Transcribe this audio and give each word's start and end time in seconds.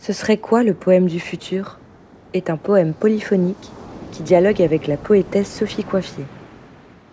Ce 0.00 0.14
serait 0.14 0.38
quoi 0.38 0.62
le 0.62 0.72
poème 0.72 1.08
du 1.08 1.20
futur? 1.20 1.78
Est 2.32 2.48
un 2.48 2.56
poème 2.56 2.94
polyphonique 2.94 3.70
qui 4.12 4.22
dialogue 4.22 4.62
avec 4.62 4.86
la 4.86 4.96
poétesse 4.96 5.54
Sophie 5.54 5.84
Coiffier. 5.84 6.24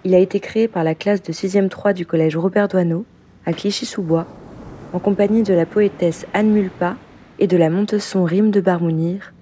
Il 0.06 0.16
a 0.16 0.20
été 0.20 0.40
créé 0.40 0.70
par 0.70 0.86
la 0.86 0.96
classe 0.96 1.22
de 1.22 1.34
6e 1.34 1.68
3 1.68 1.92
du 1.92 2.06
collège 2.06 2.38
Robert 2.38 2.70
Doisneau 2.70 3.04
à 3.46 3.52
Clichy-sous-Bois 3.52 4.26
en 4.94 5.00
compagnie 5.00 5.44
de 5.44 5.54
la 5.54 5.66
poétesse 5.66 6.26
Anne 6.34 6.50
Mulpa 6.50 6.96
et 7.40 7.48
de 7.48 7.58
la 7.58 7.70
Montesson 7.70 8.24
Rime 8.24 8.52
de 8.52 8.62
Barmounir 8.62 9.34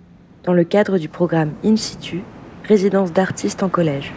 dans 0.43 0.53
le 0.53 0.63
cadre 0.63 0.97
du 0.97 1.07
programme 1.07 1.51
In 1.63 1.75
situ, 1.75 2.23
résidence 2.63 3.13
d'artistes 3.13 3.61
en 3.61 3.69
collège. 3.69 4.11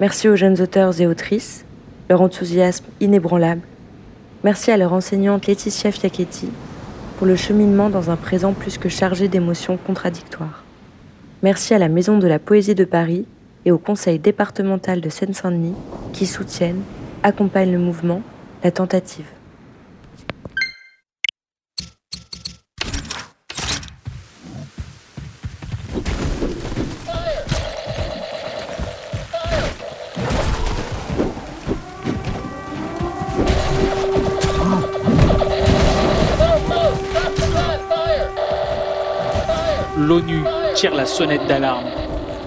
Merci 0.00 0.28
aux 0.28 0.36
jeunes 0.36 0.60
auteurs 0.60 1.00
et 1.00 1.06
autrices, 1.06 1.64
leur 2.10 2.20
enthousiasme 2.20 2.84
inébranlable. 3.00 3.62
Merci 4.44 4.70
à 4.70 4.76
leur 4.76 4.92
enseignante 4.92 5.46
Laetitia 5.46 5.90
Fiacchetti 5.92 6.50
pour 7.18 7.26
le 7.26 7.34
cheminement 7.34 7.90
dans 7.90 8.10
un 8.10 8.16
présent 8.16 8.52
plus 8.52 8.78
que 8.78 8.88
chargé 8.88 9.26
d'émotions 9.26 9.76
contradictoires. 9.76 10.62
Merci 11.42 11.74
à 11.74 11.78
la 11.78 11.88
Maison 11.88 12.16
de 12.16 12.28
la 12.28 12.38
Poésie 12.38 12.76
de 12.76 12.84
Paris 12.84 13.26
et 13.64 13.72
au 13.72 13.78
Conseil 13.78 14.20
départemental 14.20 15.00
de 15.00 15.08
Seine-Saint-Denis 15.08 15.74
qui 16.12 16.26
soutiennent, 16.26 16.82
accompagnent 17.24 17.72
le 17.72 17.78
mouvement, 17.78 18.22
la 18.62 18.70
tentative. 18.70 19.26
l'ONU 40.08 40.42
tire 40.74 40.94
la 40.94 41.04
sonnette 41.04 41.46
d'alarme. 41.46 41.90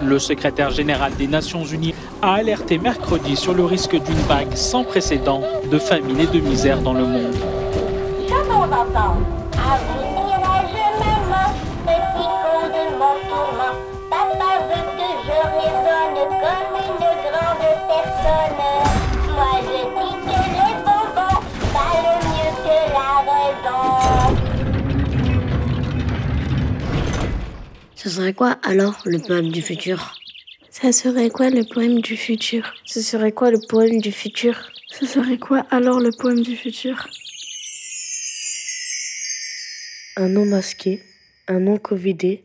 Le 0.04 0.18
secrétaire 0.18 0.72
général 0.72 1.14
des 1.16 1.28
Nations 1.28 1.64
Unies 1.64 1.94
a 2.24 2.34
alerté 2.34 2.80
mercredi 2.80 3.36
sur 3.36 3.54
le 3.54 3.64
risque 3.64 3.92
d'une 3.92 4.22
vague 4.28 4.56
sans 4.56 4.84
précédent 4.84 5.44
de 5.72 5.78
famine 5.78 6.20
et 6.20 6.26
de 6.26 6.40
misère 6.40 6.82
dans 6.82 6.94
le 6.94 7.06
monde. 7.06 7.36
Ce 28.04 28.10
serait 28.10 28.34
quoi 28.34 28.58
alors 28.64 29.00
le 29.06 29.20
poème 29.20 29.50
du 29.50 29.62
futur? 29.62 30.16
Ça 30.72 30.92
serait 30.92 31.30
quoi 31.30 31.52
le 31.52 31.64
poème 31.72 32.02
du 32.02 32.18
futur? 32.18 32.74
Ce 32.84 33.00
serait 33.00 33.32
quoi 33.32 33.52
le 33.52 33.60
poème 33.70 34.02
du 34.02 34.12
futur? 34.12 34.72
Ce 34.88 35.06
serait 35.06 35.38
quoi 35.38 35.68
alors 35.70 36.00
le 36.00 36.10
poème 36.10 36.42
du 36.42 36.56
futur? 36.56 37.08
Un 40.18 40.30
nom 40.30 40.46
masqué, 40.46 41.04
un 41.48 41.60
nom 41.60 41.78
covidé, 41.78 42.44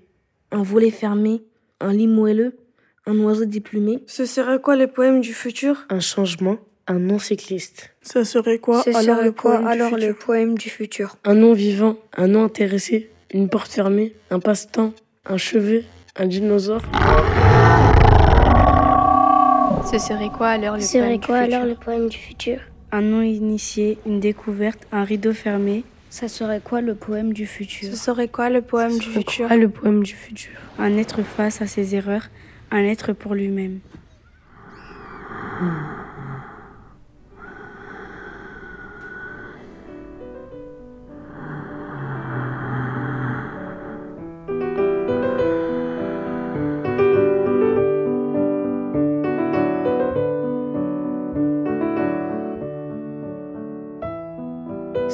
un 0.50 0.62
volet 0.62 0.90
fermé, 0.90 1.42
un 1.80 1.94
lit 1.94 2.06
moelleux, 2.06 2.58
un 3.06 3.18
oiseau 3.20 3.46
diplômé. 3.46 4.00
Ce 4.06 4.26
serait 4.26 4.60
quoi 4.60 4.76
le 4.76 4.88
poème 4.88 5.22
du 5.22 5.32
futur? 5.32 5.86
Un 5.88 6.00
changement, 6.00 6.58
un 6.86 6.98
nom 6.98 7.18
cycliste. 7.18 7.94
Ce 8.02 8.24
serait 8.24 8.58
quoi 8.58 8.82
Ce 8.82 8.90
alors, 8.90 9.16
serait 9.16 9.24
le, 9.24 9.32
quoi 9.32 9.52
poème 9.52 9.66
alors 9.68 9.96
du 9.96 10.06
le 10.06 10.12
poème 10.12 10.58
du 10.58 10.68
futur? 10.68 11.16
Un 11.24 11.34
nom 11.34 11.54
vivant, 11.54 11.96
un 12.14 12.26
nom 12.26 12.44
intéressé, 12.44 13.08
une 13.32 13.48
porte 13.48 13.72
fermée, 13.72 14.14
un 14.28 14.38
passe-temps, 14.38 14.92
un 15.28 15.36
chevet, 15.36 15.84
un 16.16 16.26
dinosaure. 16.26 16.82
Ce 19.90 19.98
serait 19.98 20.30
quoi 20.30 20.48
alors 20.48 20.76
le 20.76 20.80
Ce 20.80 20.88
serait 20.88 21.18
poème 21.18 21.20
quoi 21.20 21.38
du 21.38 21.44
futur 21.44 21.56
alors 21.56 21.66
le 21.68 21.74
poème 21.74 22.08
du 22.08 22.16
futur? 22.16 22.58
Un 22.92 23.02
nom 23.02 23.22
initié, 23.22 23.98
une 24.06 24.20
découverte, 24.20 24.86
un 24.92 25.04
rideau 25.04 25.32
fermé. 25.32 25.84
Ça 26.10 26.28
serait 26.28 26.60
quoi 26.60 26.80
le 26.80 26.94
poème 26.94 27.32
du 27.32 27.46
futur? 27.46 27.90
Ce 27.90 27.96
serait 27.96 28.28
quoi 28.28 28.48
le 28.48 28.62
poème 28.62 28.98
du 28.98 29.06
futur? 29.08 29.48
Quoi 29.48 29.56
le 29.56 29.68
poème 29.68 30.02
du 30.02 30.14
futur? 30.14 30.52
Un 30.78 30.96
être 30.96 31.22
face 31.22 31.60
à 31.62 31.66
ses 31.66 31.94
erreurs, 31.94 32.28
un 32.70 32.84
être 32.84 33.12
pour 33.12 33.34
lui-même. 33.34 33.80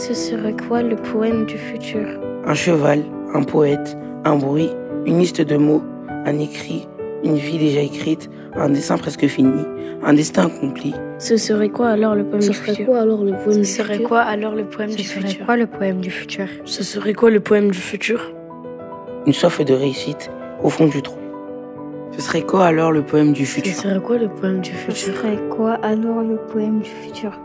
Ce 0.05 0.15
serait 0.15 0.55
quoi 0.69 0.83
le 0.83 0.97
poème 0.97 1.45
du 1.47 1.57
futur? 1.59 2.07
Un 2.45 2.55
cheval, 2.55 3.03
un 3.35 3.43
poète, 3.45 3.97
un 4.25 4.37
bruit, 4.37 4.71
une 5.07 5.19
liste 5.21 5.41
de 5.41 5.57
mots, 5.57 5.83
un 6.09 6.39
écrit, 6.39 6.89
une 7.25 7.37
vie 7.37 7.59
déjà 7.59 7.81
écrite, 7.81 8.29
un 8.55 8.69
dessin 8.71 8.97
presque 8.99 9.27
fini, 9.29 9.63
un 10.03 10.15
destin 10.15 10.47
accompli. 10.47 10.93
Ce 11.19 11.37
serait 11.37 11.69
quoi 11.69 11.89
alors 11.91 12.15
le 12.17 12.25
poème 12.25 12.43
Ce 12.43 12.49
du 12.51 12.57
serait 12.57 12.73
futur? 12.73 12.87
quoi 12.87 12.99
alors 13.01 13.23
le 13.25 13.33
poème 13.33 13.53
Ce 13.53 13.59
du 13.59 13.65
serait 13.65 13.93
futur? 13.95 14.09
quoi 14.09 14.21
alors 14.23 14.55
le 14.55 14.65
poème 14.65 14.91
Ce 14.91 14.97
du 14.97 15.03
serait 15.05 15.21
futur? 15.29 15.47
quoi 15.47 15.57
le 15.57 15.67
poème 15.67 16.01
du 16.01 16.11
futur? 16.11 16.47
Ce 16.65 16.83
serait 16.83 17.15
quoi 17.15 17.31
le 17.31 17.41
poème 17.41 17.71
du 17.71 17.79
futur? 17.79 18.33
Une 19.27 19.33
soif 19.33 19.65
de 19.65 19.75
réussite 19.75 20.31
au 20.65 20.69
fond 20.69 20.87
du 20.89 21.01
trou. 21.03 21.19
Ce 22.17 22.21
serait 22.23 22.43
quoi 22.43 22.65
alors 22.67 22.91
le 22.93 23.03
poème 23.03 23.33
du 23.33 23.47
Ce 23.47 23.55
futur? 23.55 23.73
serait 23.75 24.01
quoi 24.01 24.19
le 24.19 24.29
poème 24.29 24.61
du 24.61 24.71
Ce 24.71 24.75
futur? 24.77 25.15
serait 25.15 25.39
quoi 25.49 25.75
alors 25.83 26.23
le 26.23 26.37
poème 26.53 26.81
du 26.81 26.91
futur? 26.91 27.39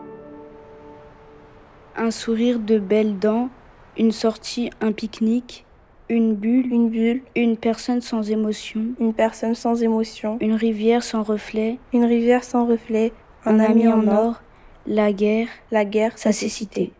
Un 2.00 2.12
sourire 2.12 2.60
de 2.60 2.78
belles 2.78 3.18
dents, 3.18 3.50
une 3.98 4.12
sortie, 4.12 4.70
un 4.82 4.92
pique-nique, 4.92 5.66
une 6.10 6.36
bulle, 6.36 6.72
Une 6.72 6.90
bulle, 6.90 7.22
une 7.36 7.58
personne 7.58 8.02
sans 8.02 8.30
émotion, 8.30 8.82
une 9.00 9.16
personne 9.16 9.56
sans 9.56 9.82
émotion, 9.82 10.38
une 10.40 10.54
rivière 10.54 11.04
sans 11.04 11.24
reflet, 11.24 11.80
une 11.94 12.06
rivière 12.06 12.44
sans 12.44 12.68
reflet, 12.68 13.12
un 13.46 13.60
ami 13.60 13.88
en 13.88 14.08
or, 14.08 14.42
la 14.86 15.12
guerre, 15.12 15.48
la 15.72 15.86
guerre, 15.86 16.18
sa 16.18 16.32
cécité. 16.32 16.94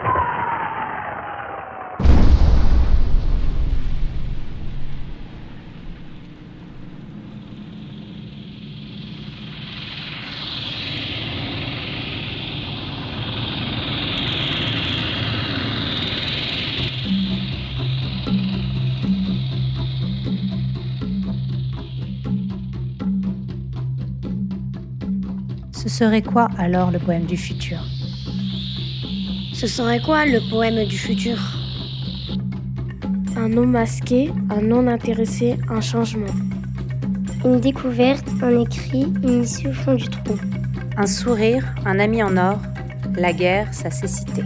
Ce 25.78 25.90
serait 25.90 26.24
quoi 26.24 26.48
alors 26.58 26.90
le 26.90 26.98
poème 26.98 27.26
du 27.26 27.38
futur? 27.38 27.78
Ce 29.54 29.68
serait 29.68 30.02
quoi 30.02 30.26
le 30.26 30.40
poème 30.50 30.88
du 30.88 30.98
futur? 30.98 31.38
Un 33.36 33.50
nom 33.50 33.68
masqué, 33.68 34.32
un 34.50 34.62
non 34.62 34.88
intéressé, 34.88 35.56
un 35.70 35.80
changement. 35.80 36.34
Une 37.46 37.60
découverte, 37.60 38.28
un 38.42 38.60
écrit, 38.60 39.14
une 39.22 39.44
issue 39.44 39.68
au 39.68 39.74
fond 39.74 39.94
du 39.94 40.08
trou. 40.08 40.34
Un 40.98 41.06
sourire, 41.06 41.64
un 41.86 42.00
ami 42.00 42.24
en 42.24 42.38
or, 42.38 42.60
la 43.16 43.32
guerre, 43.32 43.72
sa 43.72 43.92
cécité. 43.92 44.42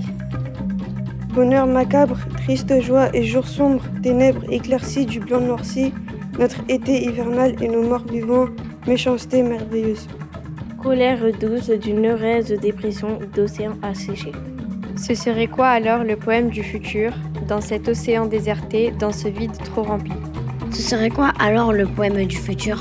Bonheur 1.34 1.66
macabre, 1.66 2.18
triste 2.44 2.82
joie 2.82 3.10
et 3.16 3.24
jour 3.24 3.48
sombre, 3.48 3.84
ténèbres 4.04 4.44
éclaircies 4.52 5.06
du 5.06 5.22
blanc 5.22 5.40
noirci, 5.40 5.94
notre 6.38 6.60
été 6.68 7.06
hivernal 7.06 7.56
et 7.62 7.70
nos 7.70 7.88
morts 7.88 8.06
vivants, 8.06 8.48
méchanceté 8.86 9.44
merveilleuse. 9.44 10.10
Colère 10.82 11.32
douce 11.40 11.70
d'une 11.70 12.08
heureuse 12.08 12.48
dépression 12.48 13.20
d'océan 13.36 13.78
asséché. 13.84 14.32
Ce 14.98 15.14
serait 15.14 15.46
quoi 15.46 15.68
alors 15.68 16.04
le 16.04 16.16
poème 16.16 16.50
du 16.50 16.64
futur 16.64 17.14
dans 17.48 17.62
cet 17.62 17.88
océan 17.88 18.26
déserté, 18.26 18.90
dans 18.90 19.12
ce 19.12 19.28
vide 19.28 19.56
trop 19.64 19.84
rempli? 19.84 20.14
Ce 20.72 20.82
serait 20.82 21.12
quoi 21.12 21.34
alors 21.40 21.72
le 21.72 21.86
poème 21.86 22.26
du 22.26 22.36
futur 22.36 22.80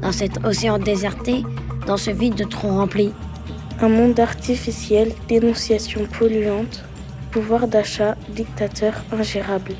Dans 0.00 0.10
cet 0.10 0.42
océan 0.42 0.78
déserté, 0.78 1.42
dans 1.86 1.98
ce 1.98 2.10
vide 2.10 2.48
trop 2.48 2.68
rempli? 2.68 3.12
Un 3.82 3.90
monde 3.90 4.18
artificiel, 4.18 5.12
dénonciation 5.28 6.06
polluante, 6.18 6.82
pouvoir 7.30 7.68
d'achat, 7.68 8.16
dictateur 8.30 8.94
ingérable. 9.12 9.74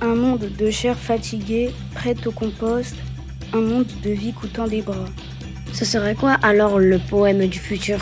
Un 0.00 0.16
monde 0.16 0.48
de 0.58 0.70
chair 0.70 0.96
fatiguée, 0.96 1.70
prête 1.94 2.26
au 2.26 2.32
compost, 2.32 2.96
un 3.52 3.60
monde 3.60 3.86
de 4.02 4.10
vie 4.10 4.32
coûtant 4.32 4.66
des 4.66 4.82
bras. 4.82 5.06
Ce 5.78 5.84
serait 5.84 6.16
quoi 6.16 6.32
alors 6.42 6.80
le 6.80 6.98
poème 6.98 7.46
du 7.46 7.56
futur? 7.56 7.98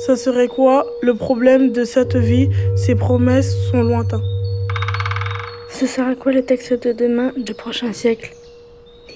Ça 0.00 0.16
serait 0.16 0.48
quoi 0.48 0.84
le 1.00 1.14
problème 1.14 1.72
de 1.72 1.84
cette 1.84 2.16
vie? 2.16 2.50
Ses 2.76 2.94
promesses 2.94 3.56
sont 3.70 3.82
lointaines. 3.82 4.31
Ce 5.82 5.88
sera 5.88 6.14
quoi 6.14 6.30
le 6.30 6.44
texte 6.44 6.74
de 6.86 6.92
demain, 6.92 7.32
du 7.36 7.54
prochain 7.54 7.92
siècle? 7.92 8.36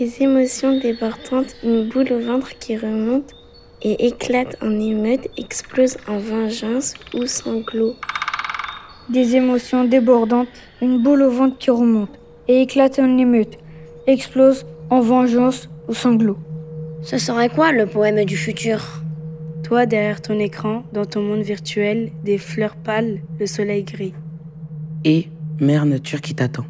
Des 0.00 0.20
émotions 0.20 0.76
débordantes, 0.80 1.54
une 1.62 1.88
boule 1.88 2.12
au 2.12 2.18
ventre 2.18 2.58
qui 2.58 2.76
remonte 2.76 3.30
et 3.82 4.08
éclate 4.08 4.56
en 4.60 4.72
émeute, 4.80 5.28
explose 5.38 5.96
en 6.08 6.18
vengeance 6.18 6.94
ou 7.14 7.24
sanglot. 7.24 7.94
Des 9.08 9.36
émotions 9.36 9.84
débordantes, 9.84 10.48
une 10.82 11.00
boule 11.04 11.22
au 11.22 11.30
ventre 11.30 11.56
qui 11.56 11.70
remonte 11.70 12.10
et 12.48 12.62
éclate 12.62 12.98
en 12.98 13.16
émeute, 13.16 13.58
explose 14.08 14.66
en 14.90 15.00
vengeance 15.00 15.68
ou 15.86 15.94
sanglot. 15.94 16.38
Ce 17.00 17.16
serait 17.16 17.48
quoi 17.48 17.70
le 17.70 17.86
poème 17.86 18.24
du 18.24 18.36
futur? 18.36 19.04
Toi 19.62 19.86
derrière 19.86 20.20
ton 20.20 20.40
écran, 20.40 20.82
dans 20.92 21.06
ton 21.06 21.22
monde 21.22 21.42
virtuel, 21.42 22.10
des 22.24 22.38
fleurs 22.38 22.74
pâles, 22.74 23.20
le 23.38 23.46
soleil 23.46 23.84
gris. 23.84 24.14
Et 25.04 25.28
mère 25.60 25.86
nature 25.86 26.20
qui 26.20 26.34
t'attend. 26.34 26.64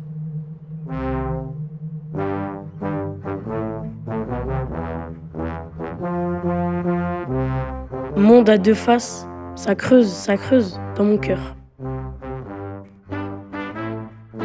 Monde 8.17 8.49
à 8.49 8.59
deux 8.59 8.75
faces, 8.75 9.27
ça 9.55 9.75
creuse, 9.75 10.09
ça 10.09 10.37
creuse 10.37 10.81
dans 10.97 11.05
mon 11.05 11.19
cœur. 11.19 11.57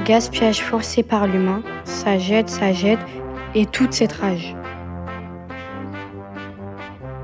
Gaspillage 0.05 0.61
forcé 0.61 1.03
par 1.03 1.27
l'humain, 1.27 1.61
ça 1.83 2.17
jette, 2.17 2.49
ça 2.49 2.73
jette, 2.73 2.99
et 3.55 3.65
toute 3.65 3.93
cette 3.93 4.13
rage. 4.13 4.55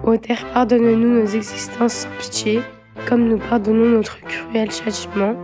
Ô 0.03 0.15
Terre, 0.15 0.45
pardonne-nous 0.53 1.21
nos 1.21 1.25
existences 1.25 1.93
sans 1.93 2.09
pitié, 2.19 2.61
comme 3.07 3.27
nous 3.27 3.37
pardonnons 3.37 3.97
notre 3.97 4.19
cruel 4.21 4.71
châtiment, 4.71 5.35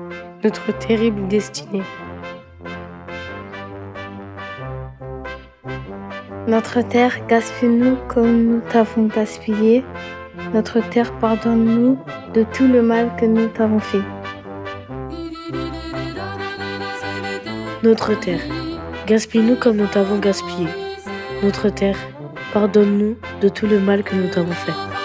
notre 0.43 0.77
terrible 0.77 1.27
destinée. 1.27 1.83
Notre 6.47 6.81
terre, 6.81 7.25
gaspille-nous 7.27 7.95
comme 8.09 8.43
nous 8.47 8.59
t'avons 8.59 9.05
gaspillé. 9.07 9.85
Notre 10.53 10.81
terre, 10.89 11.17
pardonne-nous 11.19 11.97
de 12.33 12.43
tout 12.43 12.67
le 12.67 12.81
mal 12.81 13.15
que 13.15 13.25
nous 13.25 13.47
t'avons 13.47 13.79
fait. 13.79 14.01
Notre 17.81 18.19
terre, 18.19 18.41
gaspille-nous 19.07 19.55
comme 19.55 19.77
nous 19.77 19.87
t'avons 19.87 20.19
gaspillé. 20.19 20.67
Notre 21.41 21.69
terre, 21.69 21.97
pardonne-nous 22.53 23.15
de 23.41 23.47
tout 23.47 23.67
le 23.67 23.79
mal 23.79 24.03
que 24.03 24.15
nous 24.15 24.29
t'avons 24.29 24.51
fait. 24.51 25.02